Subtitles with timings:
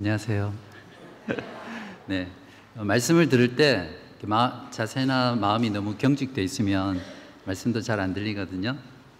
[0.00, 0.52] 안녕하세요.
[2.08, 2.28] 네,
[2.74, 3.88] 어, 말씀을 들을 때
[4.24, 7.00] 마, 자세나 마음이 너무 경직돼 있으면
[7.44, 8.76] 말씀도 잘 안 들리거든요.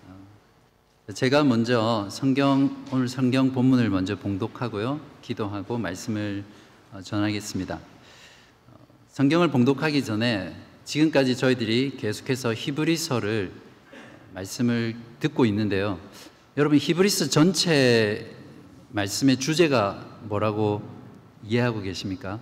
[0.09, 6.43] 어, 제가 먼저 성경 오늘 성경 본문을 먼저 봉독하고요, 기도하고 말씀을
[6.93, 7.77] 어, 전하겠습니다.
[7.77, 13.53] 어, 성경을 봉독하기 전에 지금까지 저희들이 계속해서 히브리서를
[14.35, 16.01] 말씀을 듣고 있는데요.
[16.57, 18.35] 여러분 히브리서 전체
[18.95, 20.81] 말씀의 주제가 뭐라고
[21.45, 22.39] 이해하고 계십니까?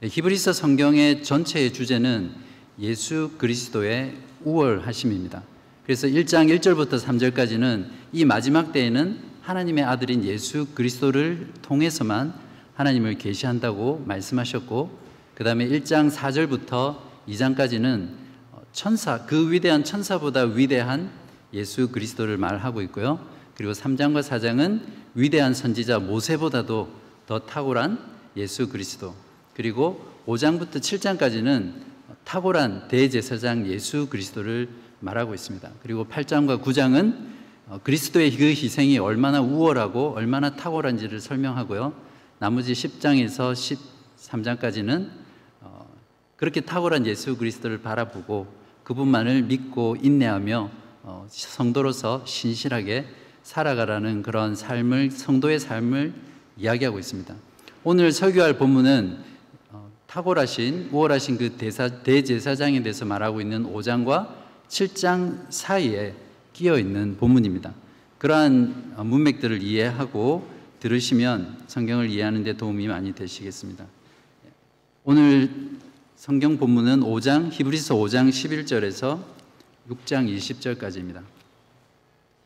[0.00, 2.32] 네, 히브리서 성경의 전체의 주제는
[2.78, 5.42] 예수 그리스도의 우월하심입니다.
[5.84, 12.34] 그래서 1장 1절부터 3절까지는 이 마지막 때에는 하나님의 아들인 예수 그리스도를 통해서만
[12.74, 14.98] 하나님을 계시한다고 말씀하셨고
[15.34, 18.10] 그 다음에 1장 4절부터 2장까지는
[18.72, 21.10] 천사, 그 위대한 천사보다 위대한
[21.54, 23.37] 예수 그리스도를 말하고 있고요.
[23.58, 24.82] 그리고 3장과 4장은
[25.14, 26.88] 위대한 선지자 모세보다도
[27.26, 27.98] 더 탁월한
[28.36, 29.16] 예수 그리스도.
[29.52, 31.72] 그리고 5장부터 7장까지는
[32.22, 34.68] 탁월한 대제사장 예수 그리스도를
[35.00, 35.68] 말하고 있습니다.
[35.82, 37.16] 그리고 8장과 9장은
[37.66, 41.92] 어, 그리스도의 그 희생이 얼마나 우월하고 얼마나 탁월한지를 설명하고요.
[42.38, 43.76] 나머지 10장에서
[44.16, 45.10] 13장까지는
[45.62, 45.84] 어,
[46.36, 48.46] 그렇게 탁월한 예수 그리스도를 바라보고
[48.84, 50.70] 그분만을 믿고 인내하며
[51.02, 53.06] 어, 성도로서 신실하게
[53.48, 56.12] 살아가라는 그런 삶을 성도의 삶을
[56.58, 57.34] 이야기하고 있습니다.
[57.82, 59.16] 오늘 설교할 본문은
[59.70, 64.28] 어, 탁월하신 우월하신 그 대사, 대제사장에 대해서 말하고 있는 5장과
[64.68, 66.14] 7장 사이에
[66.52, 67.72] 끼어 있는 본문입니다.
[68.18, 70.46] 그러한 어, 문맥들을 이해하고
[70.80, 73.86] 들으시면 성경을 이해하는 데 도움이 많이 되시겠습니다.
[75.04, 75.78] 오늘
[76.16, 79.22] 성경 본문은 5장 히브리서 5장 11절에서
[79.88, 81.22] 6장 20절까지입니다.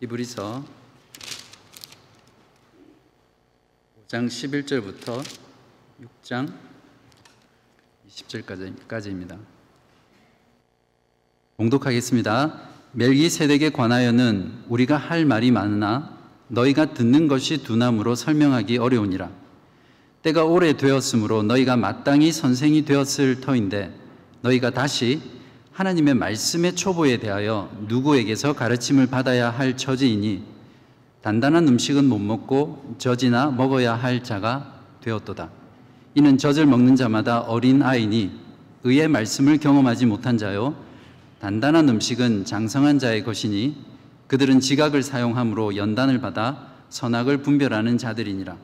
[0.01, 0.82] 히브리서
[4.13, 5.25] 5장 11절부터
[6.23, 6.53] 6장
[8.11, 9.39] 20절까지입니다.
[11.57, 12.61] 봉독하겠습니다.
[12.93, 16.19] 멜기세덱에 관하여는 우리가 할 말이 많으나
[16.49, 19.31] 너희가 듣는 것이 두나무로 설명하기 어려우니라.
[20.21, 23.99] 때가 오래 되었으므로 너희가 마땅히 선생이 되었을 터인데
[24.43, 25.23] 너희가 다시
[25.73, 30.52] 하나님의 말씀의 초보에 대하여 누구에게서 가르침을 받아야 할 처지이니
[31.23, 35.51] 단단한 음식은 못 먹고 젖이나 먹어야 할 자가 되었도다.
[36.15, 38.33] 이는 젖을 먹는 자마다 어린 아이니
[38.85, 40.75] 의의 말씀을 경험하지 못한 자요.
[41.41, 43.77] 단단한 음식은 장성한 자의 것이니
[44.27, 48.57] 그들은 지각을 사용함으로 연단을 받아 선악을 분별하는 자들이니라.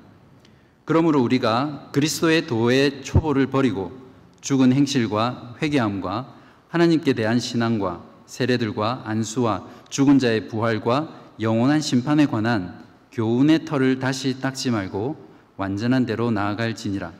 [0.85, 3.93] 그러므로 우리가 그리스도의 도의 초보를 버리고
[4.41, 6.35] 죽은 행실과 회개함과
[6.69, 14.71] 하나님께 대한 신앙과 세례들과 안수와 죽은 자의 부활과 영원한 심판에 관한 교훈의 털을 다시 닦지
[14.71, 15.17] 말고
[15.57, 17.13] 완전한 대로 나아갈지니라.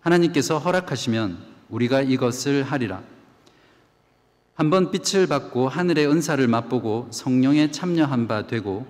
[0.00, 3.02] 하나님께서 허락하시면 우리가 이것을 하리라.
[4.54, 8.86] 한번 빛을 받고 하늘의 은사를 맛보고 성령에 참여한 바 되고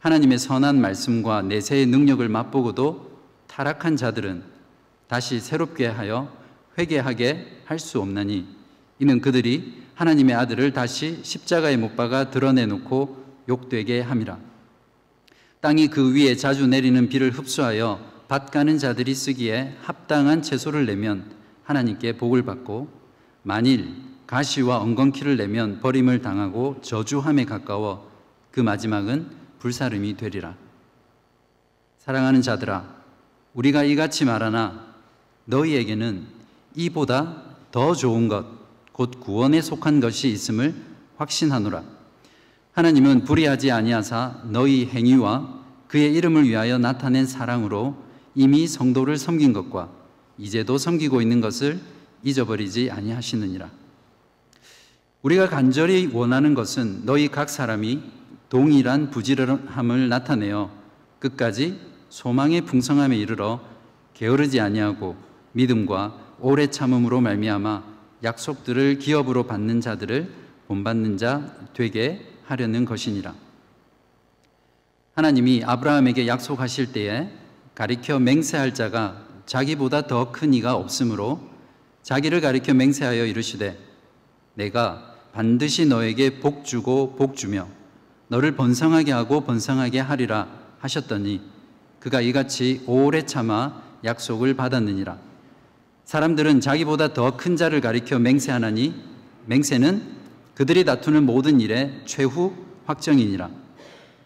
[0.00, 3.10] 하나님의 선한 말씀과 내세의 능력을 맛보고도
[3.46, 4.42] 타락한 자들은
[5.08, 6.34] 다시 새롭게 하여
[6.78, 8.46] 회개하게 할 수 없나니
[8.98, 14.38] 이는 그들이 하나님의 아들을 다시 십자가에 못 박아 드러내놓고 욕되게 함이라.
[15.60, 21.30] 땅이 그 위에 자주 내리는 비를 흡수하여 밭 가는 자들이 쓰기에 합당한 채소를 내면
[21.64, 22.88] 하나님께 복을 받고
[23.42, 23.94] 만일
[24.26, 28.10] 가시와 엉겅퀴를 내면 버림을 당하고 저주함에 가까워
[28.50, 29.26] 그 마지막은
[29.58, 30.56] 불사름이 되리라.
[31.98, 33.02] 사랑하는 자들아,
[33.54, 34.94] 우리가 이같이 말하나
[35.44, 36.26] 너희에게는
[36.74, 38.46] 이보다 더 좋은 것,
[38.92, 40.74] 곧 구원에 속한 것이 있음을
[41.16, 41.84] 확신하노라.
[42.72, 47.94] 하나님은 불의하지 아니하사 너희 행위와 그의 이름을 위하여 나타낸 사랑으로
[48.34, 49.90] 이미 성도를 섬긴 것과
[50.38, 51.78] 이제도 섬기고 있는 것을
[52.22, 53.68] 잊어버리지 아니하시느니라.
[55.20, 58.02] 우리가 간절히 원하는 것은 너희 각 사람이
[58.48, 60.70] 동일한 부지런함을 나타내어
[61.18, 63.60] 끝까지 소망의 풍성함에 이르러
[64.14, 65.16] 게으르지 아니하고
[65.52, 67.84] 믿음과 오래 참음으로 말미암아
[68.24, 70.32] 약속들을 기업으로 받는 자들을
[70.68, 73.34] 본받는 자 되게 하려는 것이니라.
[75.14, 77.30] 하나님이 아브라함에게 약속하실 때에
[77.74, 81.40] 가리켜 맹세할 자가 자기보다 더 큰 이가 없으므로
[82.02, 83.78] 자기를 가리켜 맹세하여 이르시되
[84.54, 87.68] 내가 반드시 너에게 복 주고 복 주며
[88.28, 91.40] 너를 번성하게 하고 번성하게 하리라 하셨더니
[92.00, 95.18] 그가 이같이 오래 참아 약속을 받았느니라
[96.04, 98.94] 사람들은 자기보다 더 큰 자를 가리켜 맹세하나니
[99.46, 100.21] 맹세는
[100.62, 102.54] 그들이 다투는 모든 일에 최후
[102.86, 103.50] 확정이니라.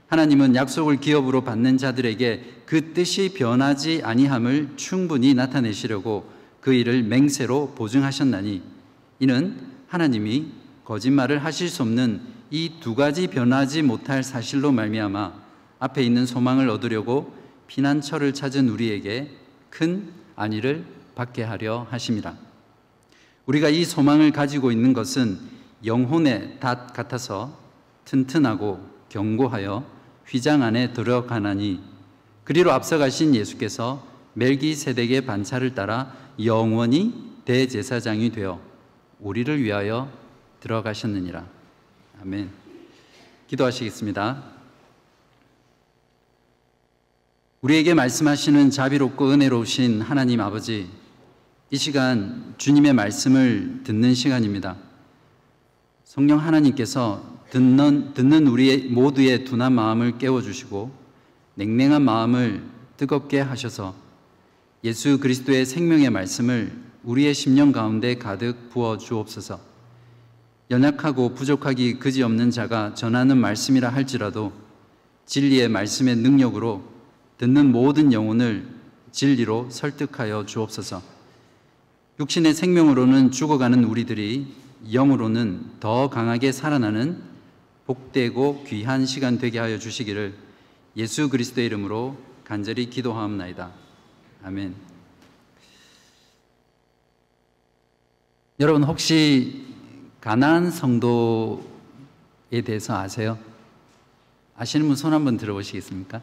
[0.08, 6.30] 하나님은 약속을 기업으로 받는 자들에게 그 뜻이 변하지 아니함을 충분히 나타내시려고
[6.60, 8.60] 그 일을 맹세로 보증하셨나니
[9.18, 9.56] 이는
[9.88, 10.48] 하나님이
[10.84, 15.32] 거짓말을 하실 수 없는 이 두 가지 변하지 못할 사실로 말미암아
[15.78, 17.32] 앞에 있는 소망을 얻으려고
[17.66, 19.30] 피난처를 찾은 우리에게
[19.70, 20.84] 큰 안위를
[21.14, 22.36] 받게 하려 하심이라.
[23.46, 25.55] 우리가 이 소망을 가지고 있는 것은
[25.86, 27.56] 영혼의 닷 같아서
[28.04, 29.84] 튼튼하고 견고하여
[30.26, 31.80] 휘장 안에 들어가나니
[32.44, 38.60] 그리로 앞서가신 예수께서 멜기세덱의 반차를 따라 영원히 대제사장이 되어
[39.20, 40.10] 우리를 위하여
[40.60, 41.46] 들어가셨느니라.
[42.20, 42.50] 아멘.
[43.46, 44.42] 기도하시겠습니다.
[47.62, 50.88] 우리에게 말씀하시는 자비롭고 은혜로우신 하나님 아버지,
[51.70, 54.85] 이 시간 주님의 말씀을 듣는 시간입니다.
[56.16, 60.90] 성령 하나님께서 듣는, 듣는 우리 모두의 둔한 마음을 깨워주시고
[61.56, 62.62] 냉랭한 마음을
[62.96, 63.94] 뜨겁게 하셔서
[64.82, 66.72] 예수 그리스도의 생명의 말씀을
[67.04, 69.60] 우리의 심령 가운데 가득 부어 주옵소서.
[70.70, 74.54] 연약하고 부족하기 그지없는 자가 전하는 말씀이라 할지라도
[75.26, 76.82] 진리의 말씀의 능력으로
[77.36, 78.66] 듣는 모든 영혼을
[79.12, 81.02] 진리로 설득하여 주옵소서.
[82.18, 87.22] 육신의 생명으로는 죽어가는 우리들이 영으로는 더 강하게 살아나는
[87.86, 90.34] 복되고 귀한 시간 되게 하여 주시기를
[90.96, 93.70] 예수 그리스도의 이름으로 간절히 기도하옵나이다.
[94.44, 94.74] 아멘.
[98.58, 99.66] 여러분 혹시
[100.20, 101.60] 가나안 성도에
[102.64, 103.38] 대해서 아세요?
[104.56, 106.22] 아시는 분 손 한번 들어보시겠습니까?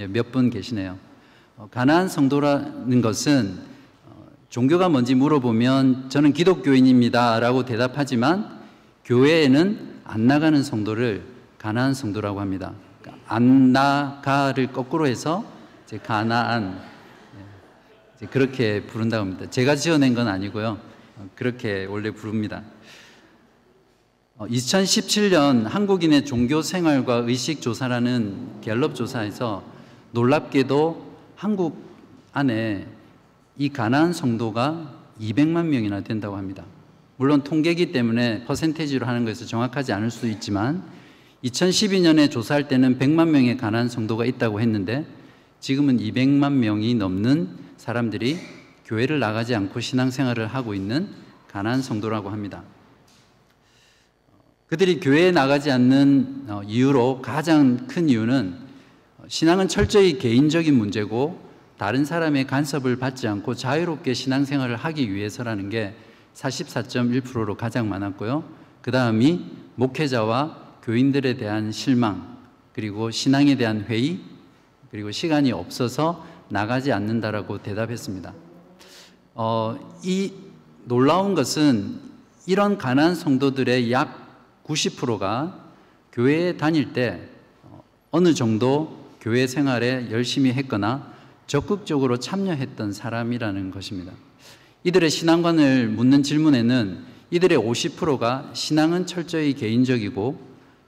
[0.00, 0.98] 예, 몇분 계시네요.
[1.56, 3.71] 어, 가나안 성도라는 것은 어,
[4.52, 8.60] 종교가 뭔지 물어보면 저는 기독교인입니다 라고 대답하지만
[9.06, 11.24] 교회에는 안 나가는 성도를
[11.56, 12.74] 가나안 성도라고 합니다.
[13.26, 15.42] 안 나가를 거꾸로 해서
[15.86, 16.78] 이제 가나안
[17.34, 17.44] 예,
[18.16, 19.48] 이제 그렇게 부른다고 합니다.
[19.48, 20.78] 제가 지어낸 건 아니고요.
[21.16, 22.62] 어, 그렇게 원래 부릅니다.
[24.38, 29.62] 2017년 한국인의 종교 생활과 의식 조사라는 갤럽 조사에서
[30.10, 31.06] 놀랍게도
[31.36, 31.82] 한국
[32.34, 32.86] 안에
[33.58, 36.64] 이 가난한 성도가 200만 명이나 된다고 합니다.
[37.16, 40.82] 물론 통계기 때문에 퍼센테이지로 하는 것에서 정확하지 않을 수도 있지만
[41.44, 45.04] 2012년에 조사할 때는 100만 명의 가난한 성도가 있다고 했는데
[45.60, 48.38] 지금은 200만 명이 넘는 사람들이
[48.86, 51.08] 교회를 나가지 않고 신앙생활을 하고 있는
[51.48, 52.62] 가난한 성도라고 합니다.
[54.68, 58.54] 그들이 교회에 나가지 않는 어, 이유로 가장 큰 이유는
[59.28, 61.41] 신앙은 철저히 개인적인 문제고
[61.82, 65.96] 다른 사람의 간섭을 받지 않고 자유롭게 신앙생활을 하기 위해서라는 게
[66.32, 68.44] 44.1%로 가장 많았고요.
[68.82, 69.44] 그 다음이
[69.74, 72.38] 목회자와 교인들에 대한 실망,
[72.72, 74.20] 그리고 신앙에 대한 회의,
[74.92, 78.32] 그리고 시간이 없어서 나가지 않는다라고 대답했습니다.
[79.34, 80.34] 어, 이
[80.84, 81.98] 놀라운 것은
[82.46, 85.58] 이런 가난 성도들의 약 90%가
[86.12, 87.28] 교회에 다닐 때
[87.64, 87.82] 어,
[88.12, 91.11] 어느 정도 교회 생활에 열심히 했거나
[91.52, 94.14] 적극적으로 참여했던 사람이라는 것입니다.
[94.84, 100.40] 이들의 신앙관을 묻는 질문에는 이들의 50%가 신앙은 철저히 개인적이고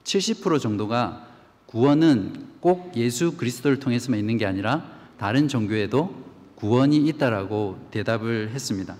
[0.03, 1.27] 70% 정도가
[1.67, 6.15] 구원은 꼭 예수 그리스도를 통해서만 있는 게 아니라 다른 종교에도
[6.55, 8.95] 구원이 있다라고 대답을 했습니다.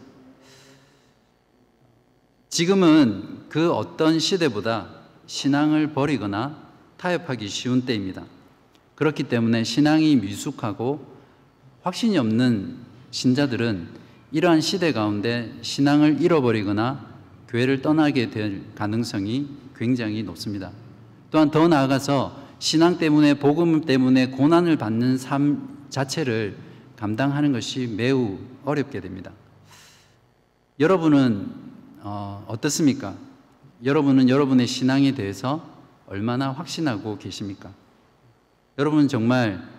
[2.50, 6.63] 지금은 그 어떤 시대보다 신앙을 버리거나
[6.98, 8.24] 타협하기 쉬운 때입니다.
[8.93, 11.14] 그렇기 때문에 신앙이 미숙하고
[11.86, 12.77] 확신이 없는
[13.12, 13.88] 신자들은
[14.32, 17.06] 이러한 시대 가운데 신앙을 잃어버리거나
[17.48, 20.72] 교회를 떠나게 될 가능성이 굉장히 높습니다.
[21.30, 26.58] 또한 더 나아가서 신앙 때문에 복음 때문에 고난을 받는 삶 자체를
[26.98, 29.32] 감당하는 것이 매우 어렵게 됩니다.
[30.80, 31.51] 여러분은
[32.01, 33.13] 어, 어떻습니까?
[33.84, 35.63] 여러분은 여러분의 신앙에 대해서
[36.08, 37.70] 얼마나 확신하고 계십니까?
[38.80, 39.75] 여러분 정말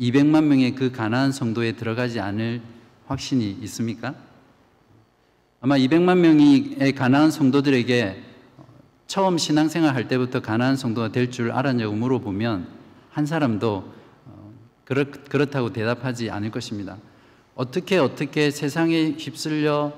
[0.00, 2.62] 200만 명의 그 가나안 성도에 들어가지 않을
[3.06, 4.14] 확신이 있습니까?
[5.60, 8.22] 아마 200만 명의 가나안 성도들에게
[9.06, 12.66] 처음 신앙생활 할 때부터 가나안 성도가 될 줄 알았냐고 물어보면
[13.10, 13.92] 한 사람도
[14.26, 14.52] 어,
[14.84, 16.96] 그렇다고 대답하지 않을 것입니다.
[17.54, 19.92] 어떻게 어떻게 세상에 휩쓸려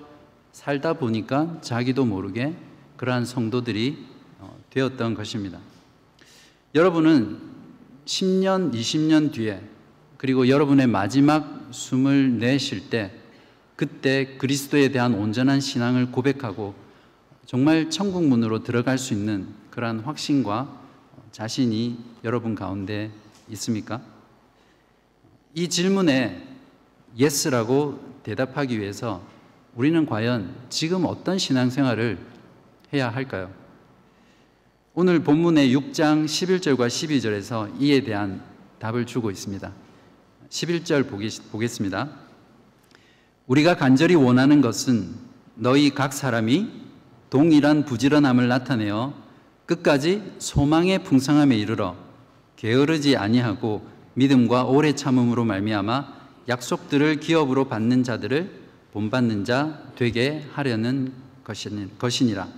[0.51, 2.57] 살다 보니까 자기도 모르게
[2.97, 4.05] 그러한 성도들이
[4.41, 5.61] 어, 되었던 것입니다.
[6.75, 7.39] 여러분은
[8.07, 9.63] 10년, 20년 뒤에
[10.23, 13.11] 그리고 여러분의 마지막 숨을 내쉴 때
[13.75, 16.77] 그때 그리스도에 대한 온전한 신앙을 고백하고
[17.45, 20.81] 정말 천국 문으로 들어갈 수 있는 그러한 확신과
[21.33, 23.11] 자신이 여러분 가운데
[23.49, 24.01] 있습니까?
[25.55, 26.47] 이 질문에
[27.19, 29.27] yes라고 대답하기 위해서
[29.75, 32.17] 우리는 과연 지금 어떤 신앙생활을
[32.95, 33.51] 해야 할까요?
[34.95, 38.41] 오늘 본문의 6장 11절과 12절에서 이에 대한
[38.79, 39.82] 답을 주고 있습니다.
[40.53, 41.09] 11절
[41.51, 42.11] 보겠습니다.
[43.47, 45.15] 우리가 간절히 원하는 것은
[45.55, 46.69] 너희 각 사람이
[47.31, 49.15] 동일한 부지런함을 나타내어
[49.65, 51.97] 끝까지 소망의 풍성함에 이르러
[52.57, 61.15] 게으르지 아니하고 믿음과 오래 참음으로 말미암아 약속들을 기업으로 받는 자들을 본받는 자 되게 하려는
[61.99, 62.49] 것이니라.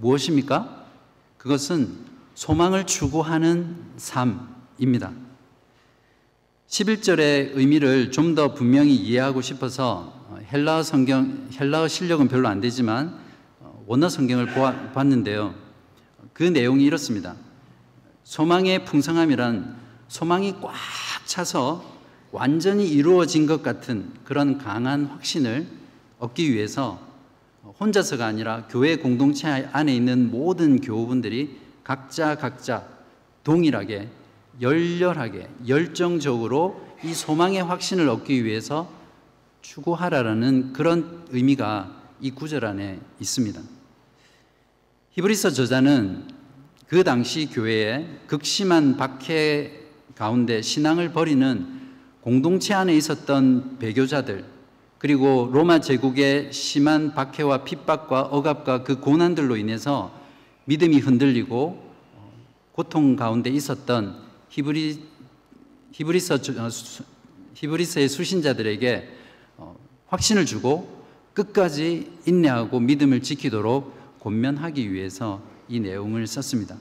[0.00, 0.86] 무엇입니까?
[1.36, 1.90] 그것은
[2.34, 5.12] 소망을 추구하는 삶입니다.
[6.70, 10.14] 11절의 의미를 좀 더 분명히 이해하고 싶어서
[10.52, 13.18] 헬라어 성경, 헬라어 실력은 별로 안 되지만
[13.86, 15.52] 원어 성경을 보아, 봤는데요.
[16.32, 17.34] 그 내용이 이렇습니다.
[18.22, 20.72] 소망의 풍성함이란 소망이 꽉
[21.26, 21.84] 차서
[22.30, 25.66] 완전히 이루어진 것 같은 그런 강한 확신을
[26.20, 27.00] 얻기 위해서
[27.80, 32.86] 혼자서가 아니라 교회 공동체 안에 있는 모든 교우분들이 각자 각자
[33.42, 34.19] 동일하게
[34.60, 38.90] 열렬하게 열정적으로 이 소망의 확신을 얻기 위해서
[39.62, 43.60] 추구하라라는 그런 의미가 이 구절 안에 있습니다.
[45.12, 46.28] 히브리서 저자는
[46.86, 49.72] 그 당시 교회에 극심한 박해
[50.14, 51.80] 가운데 신앙을 버리는
[52.20, 54.44] 공동체 안에 있었던 배교자들
[54.98, 60.12] 그리고 로마 제국의 심한 박해와 핍박과 억압과 그 고난들로 인해서
[60.66, 61.90] 믿음이 흔들리고
[62.72, 65.02] 고통 가운데 있었던 히브리
[65.92, 66.68] 히브리서 어,
[67.54, 69.08] 히브리서의 수신자들에게
[69.56, 69.76] 어,
[70.06, 71.04] 확신을 주고
[71.34, 76.76] 끝까지 인내하고 믿음을 지키도록 권면하기 위해서 이 내용을 썼습니다.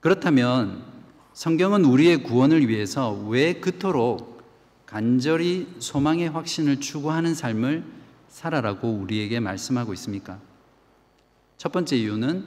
[0.00, 0.84] 그렇다면
[1.32, 4.42] 성경은 우리의 구원을 위해서 왜 그토록
[4.86, 7.84] 간절히 소망의 확신을 추구하는 삶을
[8.28, 10.38] 살아라고 우리에게 말씀하고 있습니까?
[11.56, 12.44] 첫 번째 이유는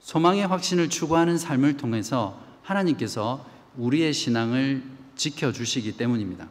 [0.00, 4.82] 소망의 확신을 추구하는 삶을 통해서 하나님께서 우리의 신앙을
[5.14, 6.48] 지켜주시기 때문입니다.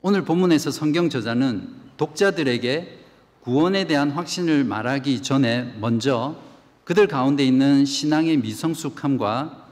[0.00, 2.98] 오늘 본문에서 성경 저자는 독자들에게
[3.40, 6.36] 구원에 대한 확신을 말하기 전에 먼저
[6.84, 9.68] 그들 가운데 있는 신앙의 미성숙함과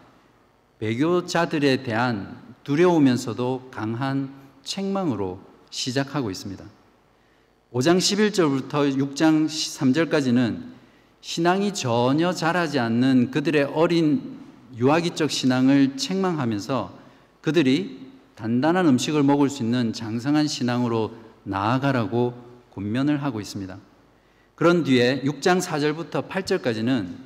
[0.78, 6.64] 배교자들에 대한 두려우면서도 강한 책망으로 시작하고 있습니다.
[7.72, 10.75] 5장 11절부터 6장 3절까지는
[11.26, 14.38] 신앙이 전혀 자라지 않는 그들의 어린
[14.76, 16.96] 유아기적 신앙을 책망하면서
[17.40, 22.40] 그들이 단단한 음식을 먹을 수 있는 장성한 신앙으로 나아가라고
[22.72, 23.76] 권면을 하고 있습니다.
[24.54, 27.16] 그런 뒤에 6장 4절부터 8절까지는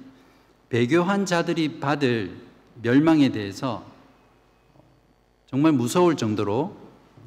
[0.70, 2.34] 배교한 자들이 받을
[2.80, 3.84] 멸망에 대해서
[5.46, 6.74] 정말 무서울 정도로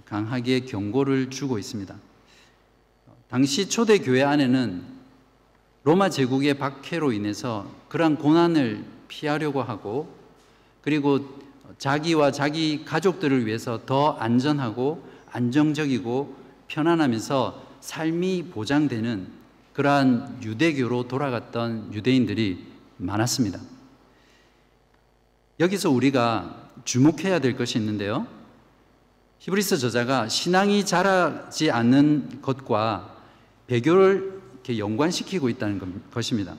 [0.06, 1.94] 강하게 경고를 주고 있습니다.
[3.30, 4.93] 당시 초대 교회 안에는
[5.84, 10.16] 로마 제국의 박해로 인해서 그러한 고난을 피하려고 하고
[10.82, 11.40] 그리고
[11.78, 16.36] 자기와 자기 가족들을 위해서 더 안전하고 안정적이고
[16.68, 19.28] 편안하면서 삶이 보장되는
[19.74, 22.66] 그러한 유대교로 돌아갔던 유대인들이
[22.98, 23.60] 많았습니다.
[25.60, 28.28] 여기서 우리가 주목해야 될 것이 있는데요.
[29.40, 33.18] 히브리서 저자가 신앙이 자라지 않는 것과
[33.68, 36.56] 배교를 이렇게 연관시키고 있다는 것입니다.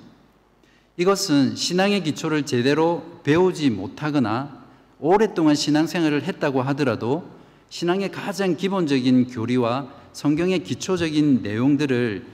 [0.99, 4.63] 이것은 신앙의 기초를 제대로 배우지 못하거나
[5.01, 7.25] 오랫동안 신앙생활을 했다고 하더라도
[7.71, 12.27] 신앙의 가장 기본적인 교리와 성경의 기초적인 내용들을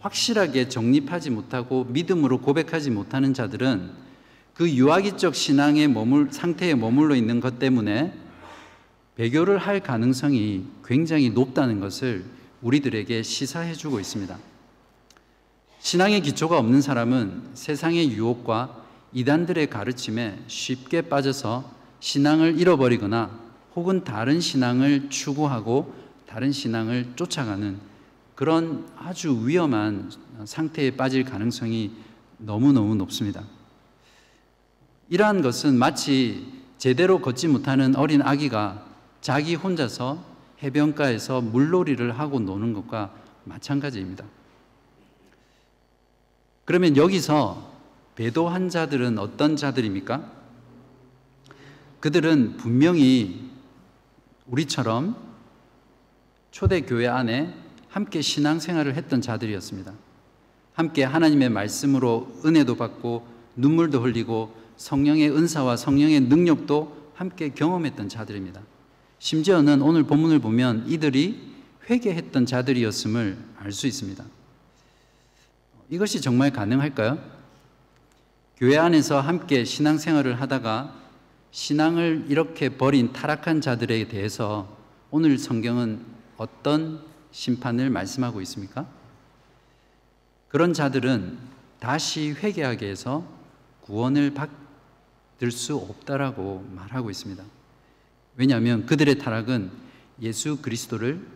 [0.00, 3.90] 확실하게 정립하지 못하고 믿음으로 고백하지 못하는 자들은
[4.54, 8.12] 그 유아기적 신앙의 머물, 상태에 머물러 있는 것 때문에
[9.16, 12.24] 배교를 할 가능성이 굉장히 높다는 것을
[12.62, 14.49] 우리들에게 시사해 주고 있습니다.
[15.80, 21.70] 신앙의 기초가 없는 사람은 세상의 유혹과 이단들의 가르침에 쉽게 빠져서
[22.00, 23.30] 신앙을 잃어버리거나
[23.74, 25.94] 혹은 다른 신앙을 추구하고
[26.26, 27.78] 다른 신앙을 쫓아가는
[28.34, 30.10] 그런 아주 위험한
[30.44, 31.92] 상태에 빠질 가능성이
[32.38, 33.42] 너무너무 높습니다.
[35.08, 36.46] 이러한 것은 마치
[36.78, 38.86] 제대로 걷지 못하는 어린 아기가
[39.20, 40.24] 자기 혼자서
[40.62, 43.12] 해변가에서 물놀이를 하고 노는 것과
[43.44, 44.24] 마찬가지입니다.
[46.64, 47.70] 그러면 여기서
[48.14, 50.30] 배도한 자들은 어떤 자들입니까?
[52.00, 53.50] 그들은 분명히
[54.46, 55.16] 우리처럼
[56.50, 57.54] 초대교회 안에
[57.88, 59.92] 함께 신앙생활을 했던 자들이었습니다.
[60.74, 63.26] 함께 하나님의 말씀으로 은혜도 받고
[63.56, 68.62] 눈물도 흘리고 성령의 은사와 성령의 능력도 함께 경험했던 자들입니다.
[69.18, 71.50] 심지어는 오늘 본문을 보면 이들이
[71.90, 74.24] 회개했던 자들이었음을 알 수 있습니다.
[75.90, 77.18] 이것이 정말 가능할까요?
[78.56, 80.94] 교회 안에서 함께 신앙생활을 하다가
[81.50, 84.76] 신앙을 이렇게 버린 타락한 자들에 대해서
[85.10, 86.04] 오늘 성경은
[86.36, 88.86] 어떤 심판을 말씀하고 있습니까?
[90.48, 91.38] 그런 자들은
[91.80, 93.26] 다시 회개하게 해서
[93.80, 97.42] 구원을 받을 수 없다라고 말하고 있습니다.
[98.36, 99.72] 왜냐하면 그들의 타락은
[100.22, 101.26] 예수 그리스도를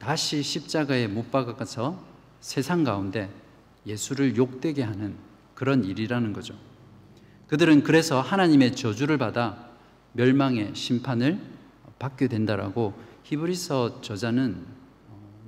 [0.00, 2.02] 다시 십자가에 못 박아서
[2.40, 3.30] 세상 가운데
[3.86, 5.16] 예수를 욕되게 하는
[5.54, 6.54] 그런 일이라는 거죠.
[7.48, 9.68] 그들은 그래서 하나님의 저주를 받아
[10.12, 11.40] 멸망의 심판을
[11.98, 12.94] 받게 된다라고
[13.24, 14.64] 히브리서 저자는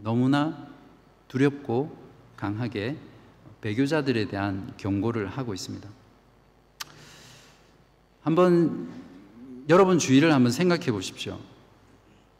[0.02, 0.66] 너무나
[1.28, 1.96] 두렵고
[2.36, 2.96] 강하게
[3.60, 5.88] 배교자들에 대한 경고를 하고 있습니다.
[8.22, 8.88] 한번
[9.68, 11.38] 여러분 주위를 한번 생각해 보십시오.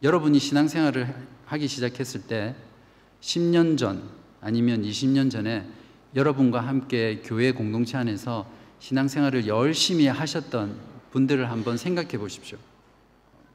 [0.03, 1.15] 여러분이 신앙생활을
[1.47, 2.57] 하기 시작했을 때
[3.21, 4.03] 10년 전
[4.41, 5.67] 아니면 20년 전에
[6.15, 8.47] 여러분과 함께 교회 공동체 안에서
[8.81, 10.77] 신앙생활을 열심히 하셨던
[11.11, 12.59] 분들을 한번 생각해 보십시오.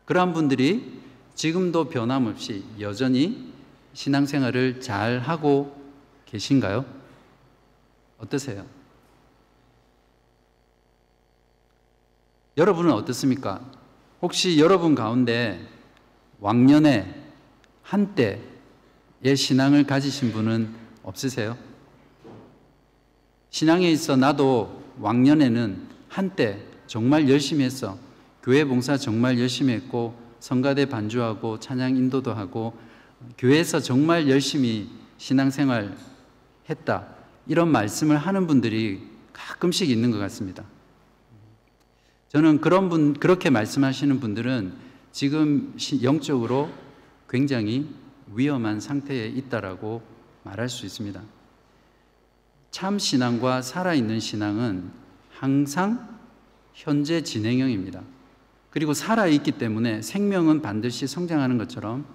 [0.05, 1.01] 그러한 분들이
[1.35, 3.53] 지금도 변함없이 여전히
[3.93, 5.75] 신앙생활을 잘 하고
[6.25, 6.85] 계신가요?
[8.17, 8.65] 어떠세요?
[12.57, 13.61] 여러분은 어떻습니까?
[14.21, 15.67] 혹시 여러분 가운데
[16.39, 17.23] 왕년에
[17.83, 20.73] 한때의 신앙을 가지신 분은
[21.03, 21.66] 없으세요?
[23.49, 27.97] 신앙에 있어 나도 왕년에는 한때 정말 열심히 했어.
[28.41, 32.77] 교회 봉사 정말 열심히 했고 성가대 반주하고 찬양 인도도 하고
[33.37, 35.95] 교회에서 정말 열심히 신앙생활
[36.69, 37.07] 했다.
[37.47, 39.01] 이런 말씀을 하는 분들이
[39.33, 40.63] 가끔씩 있는 것 같습니다.
[42.29, 44.73] 저는 그런 분, 그렇게 말씀하시는 분들은
[45.11, 46.69] 지금 영적으로
[47.29, 47.87] 굉장히
[48.33, 50.01] 위험한 상태에 있다라고
[50.43, 51.21] 말할 수 있습니다.
[52.77, 54.91] 참 신앙과 살아있는 신앙은
[55.31, 56.19] 항상
[56.75, 58.03] 현재 진행형입니다.
[58.69, 62.05] 그리고 살아있기 때문에 생명은 반드시 성장하는 것처럼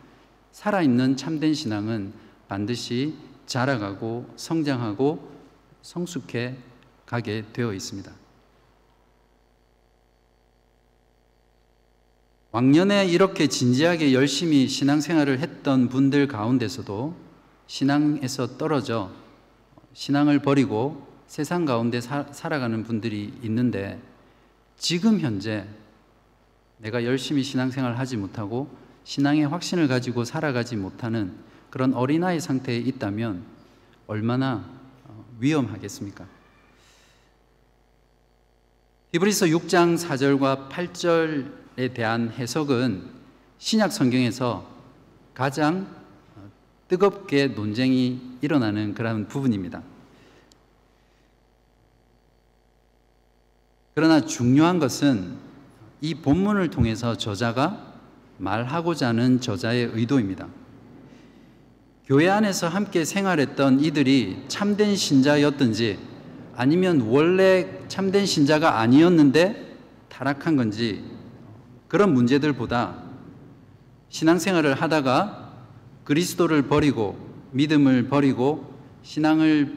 [0.52, 2.12] 살아있는 참된 신앙은
[2.46, 5.32] 반드시 자라가고 성장하고
[5.82, 6.54] 성숙해
[7.06, 8.12] 가게 되어 있습니다.
[12.52, 17.16] 왕년에 이렇게 진지하게 열심히 신앙생활을 했던 분들 가운데서도
[17.66, 19.21] 신앙에서 떨어져
[19.94, 24.00] 신앙을 버리고 세상 가운데 사, 살아가는 분들이 있는데
[24.76, 25.66] 지금 현재
[26.78, 28.68] 내가 열심히 신앙생활을 하지 못하고
[29.04, 31.34] 신앙의 확신을 가지고 살아가지 못하는
[31.70, 33.44] 그런 어린아이 상태에 있다면
[34.06, 34.64] 얼마나
[35.04, 36.26] 어, 위험하겠습니까?
[39.12, 43.10] 히브리서 6장 4절과 8절에 대한 해석은
[43.58, 44.68] 신약 성경에서
[45.34, 46.01] 가장 어,
[46.88, 49.82] 뜨겁게 논쟁이 일어나는 그런 부분입니다.
[53.94, 55.36] 그러나 중요한 것은
[56.00, 57.94] 이 본문을 통해서 저자가
[58.38, 60.48] 말하고자 하는 저자의 의도입니다.
[62.06, 65.98] 교회 안에서 함께 생활했던 이들이 참된 신자였든지
[66.56, 69.76] 아니면 원래 참된 신자가 아니었는데
[70.08, 71.04] 타락한 건지
[71.88, 73.02] 그런 문제들보다
[74.08, 75.41] 신앙생활을 하다가
[76.04, 77.16] 그리스도를 버리고
[77.52, 79.76] 믿음을 버리고 신앙을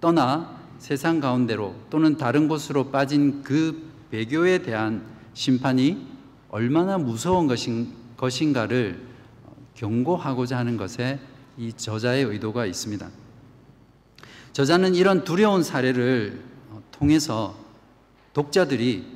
[0.00, 5.02] 떠나 세상 가운데로 또는 다른 곳으로 빠진 그 배교에 대한
[5.34, 6.06] 심판이
[6.48, 9.00] 얼마나 무서운 것인, 것인가를
[9.74, 11.20] 경고하고자 하는 것에
[11.56, 13.08] 이 저자의 의도가 있습니다.
[14.52, 16.42] 저자는 이런 두려운 사례를
[16.90, 17.54] 통해서
[18.32, 19.06] 독자들이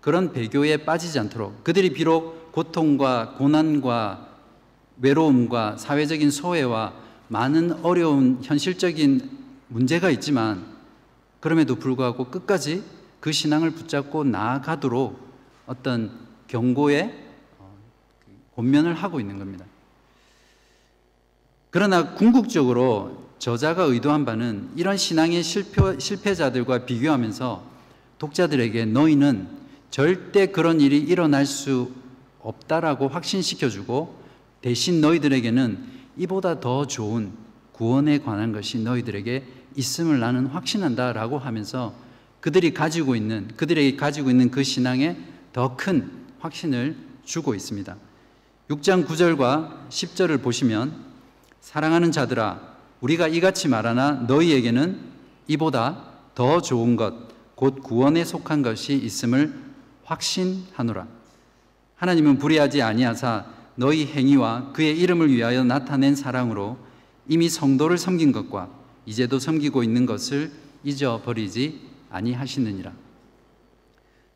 [0.00, 4.33] 그런 배교에 빠지지 않도록 그들이 비록 고통과 고난과
[4.98, 6.94] 외로움과 사회적인 소외와
[7.28, 9.28] 많은 어려운 현실적인
[9.68, 10.64] 문제가 있지만
[11.40, 12.82] 그럼에도 불구하고 끝까지
[13.20, 15.18] 그 신앙을 붙잡고 나아가도록
[15.66, 16.10] 어떤
[16.46, 17.14] 경고의
[17.58, 17.76] 어,
[18.56, 19.64] 권면을 하고 있는 겁니다.
[21.70, 27.64] 그러나 궁극적으로 저자가 의도한 바는 이런 신앙의 실패, 실패자들과 비교하면서
[28.18, 29.48] 독자들에게 너희는
[29.90, 31.92] 절대 그런 일이 일어날 수
[32.40, 34.23] 없다라고 확신시켜주고
[34.64, 35.84] 대신 너희들에게는
[36.16, 37.32] 이보다 더 좋은
[37.72, 39.44] 구원에 관한 것이 너희들에게
[39.76, 41.92] 있음을 나는 확신한다 라고 하면서
[42.40, 45.18] 그들이 가지고 있는 그들에게 가지고 있는 그 신앙에
[45.52, 47.94] 더 큰 확신을 주고 있습니다.
[48.70, 50.94] 6장 9절과 10절을 보시면
[51.60, 52.60] 사랑하는 자들아
[53.02, 54.98] 우리가 이같이 말하나 너희에게는
[55.46, 59.54] 이보다 더 좋은 것 곧 구원에 속한 것이 있음을
[60.04, 61.06] 확신하노라.
[61.96, 66.76] 하나님은 불의하지 아니하사 너희 행위와 그의 이름을 위하여 나타낸 사랑으로
[67.28, 68.70] 이미 성도를 섬긴 것과
[69.06, 70.52] 이제도 섬기고 있는 것을
[70.84, 72.92] 잊어버리지 아니하시느니라.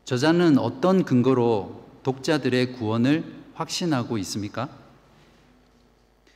[0.05, 3.23] 저자는 어떤 근거로 독자들의 구원을
[3.53, 4.69] 확신하고 있습니까?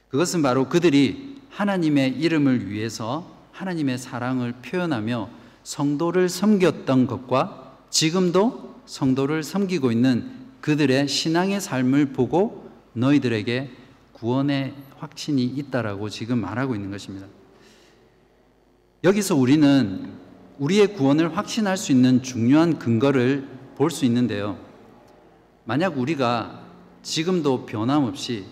[0.09, 5.29] 그것은 바로 그들이 하나님의 이름을 위해서 하나님의 사랑을 표현하며
[5.63, 12.62] 성도를 섬겼던 것과 지금도 성도를 섬기고 있는 그들의 신앙의 삶을 보고
[12.93, 13.69] 너희들에게
[14.13, 17.27] 구원의 확신이 있다라고 지금 말하고 있는 것입니다.
[19.03, 20.13] 여기서 우리는
[20.59, 24.57] 우리의 구원을 확신할 수 있는 중요한 근거를 볼 수 있는데요.
[25.65, 26.63] 만약 우리가
[27.01, 28.45] 지금도 변함없이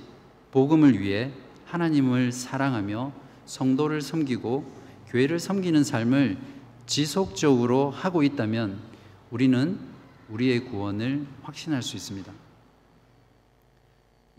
[0.52, 1.32] 복음을 위해
[1.66, 3.14] 하나님을 사랑하며
[3.46, 4.66] 성도를 섬기고
[5.08, 6.38] 교회를 섬기는 삶을
[6.86, 8.80] 지속적으로 하고 있다면
[9.30, 9.80] 우리는
[10.30, 12.32] 우리의 구원을 확신할 수 있습니다.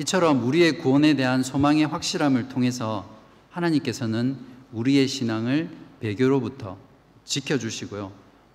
[0.03, 3.09] 이처럼 우리의 구원에 대한 소망의 확실함을 통해서
[3.51, 4.37] 하나님께서는
[4.73, 6.77] 우리의 신앙을 배교로부터
[7.25, 8.13] 지켜주시고요.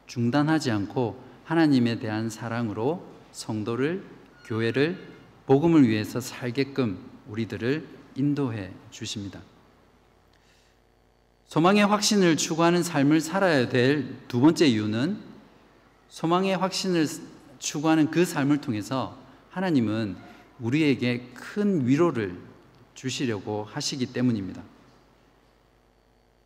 [0.07, 4.03] 중단하지 않고 하나님에 대한 사랑으로 성도를,
[4.43, 4.97] 교회를,
[5.45, 9.39] 복음을 위해서 살게끔 우리들을 인도해 주십니다.
[11.45, 15.17] 소망의 확신을 추구하는 삶을 살아야 될 두 번째 이유는
[16.09, 17.07] 소망의 확신을
[17.59, 19.17] 추구하는 그 삶을 통해서
[19.51, 20.27] 하나님은
[20.59, 22.37] 우리에게 큰 위로를
[22.93, 24.63] 주시려고 하시기 때문입니다.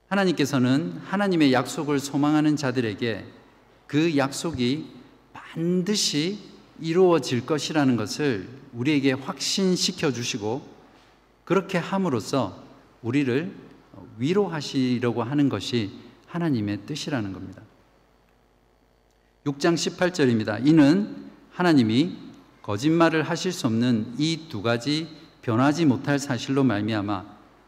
[0.10, 3.26] 하나님께서는 하나님의 약속을 소망하는 자들에게
[3.88, 4.88] 그 약속이
[5.32, 6.40] 반드시
[6.80, 10.68] 이루어질 것이라는 것을 우리에게 확신시켜 주시고
[11.46, 12.64] 그렇게 함으로써
[13.02, 13.54] 우리를
[14.18, 15.92] 위로하시려고 하는 것이
[16.28, 17.62] 하나님의 뜻이라는 겁니다.
[19.46, 20.66] 6장 18절입니다.
[20.66, 22.31] 이는 하나님이
[22.72, 25.10] 거짓말을 하실 수 없는 이 두 가지
[25.42, 27.26] 변하지 못할 사실로 말미암아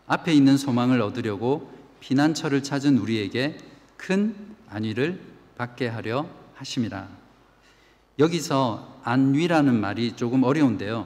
[0.08, 3.58] 앞에 있는 소망을 얻으려고 피난처를 찾은 우리에게
[3.98, 4.34] 큰
[4.70, 5.20] 안위를
[5.58, 7.10] 받게 하려 하심이라.
[8.18, 11.06] 여기서 안위라는 말이 조금 어려운데요.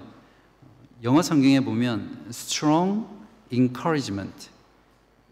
[1.01, 3.03] 영어 성경에 보면 strong
[3.51, 4.49] encouragement,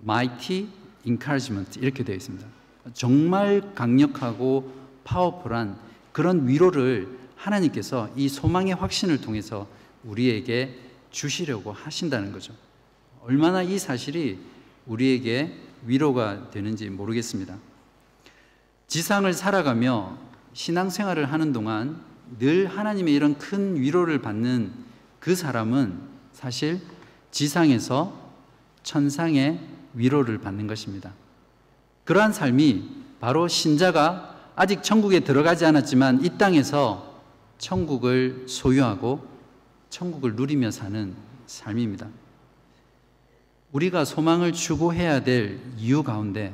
[0.02, 0.70] mighty
[1.06, 2.48] encouragement 이렇게 되어 있습니다.
[2.94, 4.74] 정말 강력하고
[5.04, 5.78] 파워풀한
[6.12, 9.68] 그런 위로를 하나님께서 이 소망의 확신을 통해서
[10.04, 10.80] 우리에게
[11.12, 12.54] 주시려고 하신다는 거죠.
[13.22, 14.40] 얼마나 이 사실이
[14.86, 15.56] 우리에게
[15.86, 17.58] 위로가 되는지 모르겠습니다.
[18.88, 20.18] 지상을 살아가며
[20.54, 22.02] 신앙생활을 하는 동안
[22.40, 24.72] 늘 하나님의 이런 큰 위로를 받는
[25.20, 26.00] 그 사람은
[26.34, 26.82] 사실
[27.32, 28.26] 지상에서
[28.84, 29.60] 천상의
[29.94, 31.14] 위로를 받는 것입니다.
[32.04, 37.05] 그러한 삶이 바로 신자가 아직 천국에 들어가지 않았지만 이 땅에서
[37.58, 39.26] 천국을 소유하고
[39.90, 41.16] 천국을 누리며 사는
[41.48, 42.10] 삶입니다.
[43.72, 46.54] 우리가 소망을 추구해야 될 이유 가운데